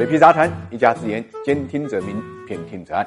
[0.00, 3.06] 水皮杂谈，一家之言，兼听则明，偏听则暗。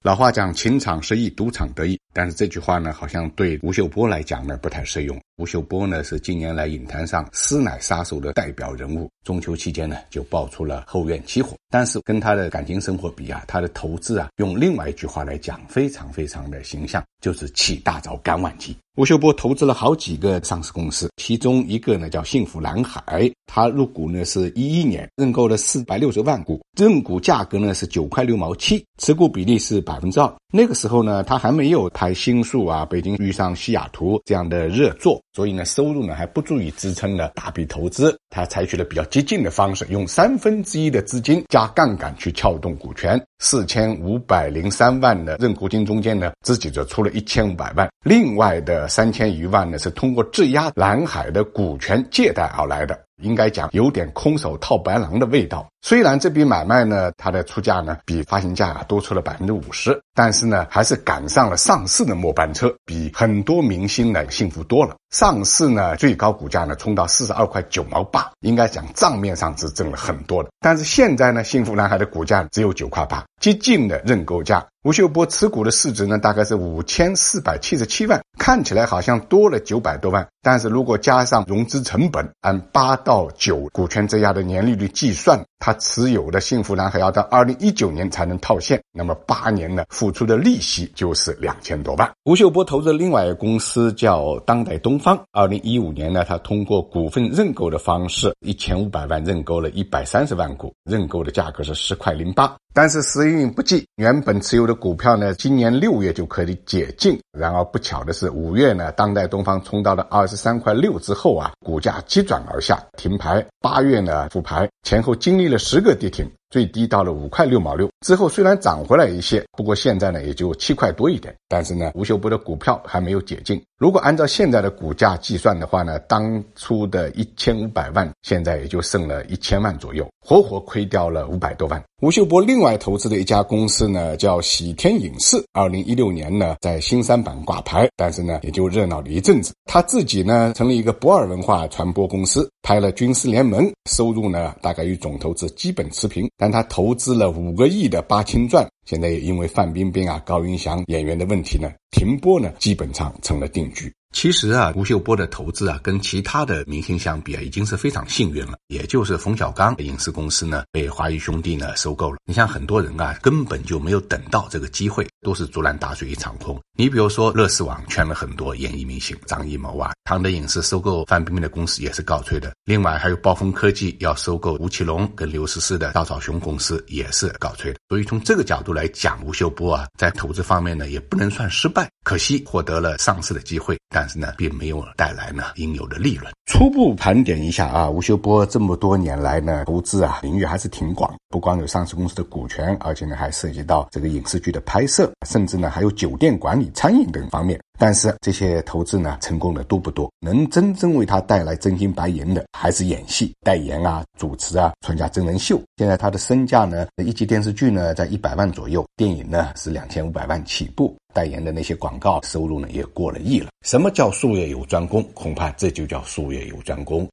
[0.00, 2.00] 老话讲，情场失意，赌场得意。
[2.14, 5.20] 但是这句话呢，好像对吴秀波来讲呢，不太适用。
[5.36, 9.10] 吴秀波呢，是近年来影坛上师奶杀手的代表人物。
[9.26, 11.54] 中秋期间呢，就爆出了后院起火。
[11.68, 18.76] 但是跟他的感情生活比啊，他的投资啊，用另外一句话来讲，非常非常的形象，就是起大早赶晚集。
[18.96, 30.30] 吴秀波投资了好几个上市公司，其中一个呢叫幸福蓝海，他入股呢是一一年，认购了四百六十万股，认股价格呢是九块六毛七，持股比例是百分之二。
[30.52, 38.18] 那个时候呢，他还没有拍新宿啊、北京遇上西雅图这样的热作，所以呢，收入呢还不足以支撑呢大笔投资。
[38.30, 52.98] 他采取了比较激进的方式，用三分之一的资金加杠杆去撬动股权，四千五百零三万的认股金中间呢，自己就出了一千五百万，另外的三千余万呢是通过质押蓝海的股权借贷而来的。
[53.22, 55.66] 应该讲有点空手套白狼的味道。
[55.82, 64.94] 虽然这笔买卖呢，它的出价呢比发行价啊多出了百分之五十，但是呢还是赶上了上市的末班车，比很多明星呢幸福多了。
[65.10, 70.50] 上市呢最高股价呢冲到四十二块九毛八，应该讲账面上是挣了很多的。
[70.60, 74.64] 但是现在呢，幸福男孩的股价只有九块八，接近的认购价。
[74.82, 85.38] 吴秀波持股的市值呢大概是五千四百七十七万，看起来好像多了九百多万，但是如果加上融资成本，按八到九股权质押的年利率计算。
[85.62, 92.10] 他持有的幸福蓝海要到二零一九年才能套现，那么八年呢付出的利息就是两千多万。
[92.24, 102.56] 吴秀波投资另外一个公司叫当代东方，二零一五年呢，他通过股份认购的方式，一千五百万认购了一百三十万股，认购的价格是十块零八。
[102.72, 107.20] 但是时运不济，原本持有的股票呢，今年六月就可以解禁。
[107.32, 113.44] 然而不巧的是，五月呢，当代东方冲到了二十三块六之后啊，股价急转而下，停牌。
[113.60, 116.28] 八月呢复牌，前后经历了十个跌停。
[116.50, 121.32] 最低到了五块六毛六，之后虽然涨回来一些，不过现在呢也就七块多一点。
[121.46, 123.62] 但是呢，吴秀波的股票还没有解禁。
[123.78, 131.80] 如果按照现在的股价计算的话呢，当初的一千五百万，现在也就剩了一千万左右，活活亏掉了五百多万。
[132.02, 139.54] 吴秀波另外投资的一家公司呢，叫喜天影视，二零一六年呢在新三板板挂牌，但是呢也就热闹了一阵子。
[139.64, 146.28] 他自己呢成立一个博尔文化传播公司，拍了《军师联盟》，收入呢大概与总投资基本持平。
[146.36, 153.92] 但他投资了五个亿的《八清传》，现在也因为范冰冰啊、高云翔演员的问题呢，停播呢，基本上成了定局。
[154.12, 158.54] 其实啊，吴秀波的投资啊，跟其他的明星相比啊，已经是非常幸运了。
[158.66, 162.18] 也就是冯小刚的影视公司呢，被华谊兄弟呢收购了。
[162.26, 166.58] 你像很多人啊，根本就没有等到这个机会，都是竹篮打水一场空。
[166.76, 172.52] 你比如说，乐视网圈了很多演艺明星，张艺谋啊，唐德影视收购范冰冰的公司也是告吹的。
[172.64, 177.78] 另外还有暴风科技要收购吴奇隆跟刘诗诗的稻草熊公司也是告吹的。
[177.88, 181.88] 所以从这个角度来讲，吴秀波啊，在投资方面呢，也不能算失败。
[182.02, 183.78] 可惜获得了上市的机会。
[183.92, 186.32] 但是呢，并没有带来呢应有的利润。
[186.46, 197.58] 初步盘点一下啊，吴秀波这么多年来呢，投资啊领域还是挺广，不光有上市公司的股权，而且呢还涉及到这个影视剧的拍摄，甚至呢还有酒店管理、餐饮等方面。
[197.78, 200.10] 但是这些投资呢成功的多不多？
[200.18, 205.62] 能真正为他带来真金白银的，还是演戏、代言啊、主持啊、参加真人秀。
[205.76, 210.96] 现在他的身价呢，一集电视剧呢在一百万左右，电影呢是两千五百万起步。
[211.14, 213.50] 代言的那些广告收入呢，也过了亿了。
[213.64, 215.00] 什么叫术业有专攻？
[215.14, 217.08] 恐怕这就叫术业有专攻。